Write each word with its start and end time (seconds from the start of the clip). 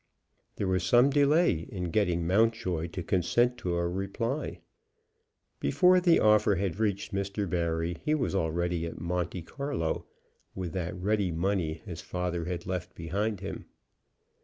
There 0.55 0.67
was 0.67 0.83
some 0.83 1.11
delay 1.11 1.67
in 1.69 1.91
getting 1.91 2.25
Mountjoy 2.25 2.87
to 2.87 3.03
consent 3.03 3.59
to 3.59 3.75
a 3.75 3.87
reply. 3.87 4.61
Before 5.59 5.99
the 6.01 6.19
offer 6.19 6.55
had 6.55 6.79
reached 6.79 7.13
Mr. 7.13 7.47
Barry 7.47 7.97
he 8.03 8.15
was 8.15 8.33
already 8.33 8.87
at 8.87 8.99
Monte 8.99 9.43
Carlo, 9.43 10.07
with 10.55 10.73
that 10.73 10.97
ready 10.99 11.31
money 11.31 11.83
his 11.85 12.01
father 12.01 12.45
had 12.45 12.65
left 12.65 12.95
behind 12.95 13.41
him. 13.41 13.65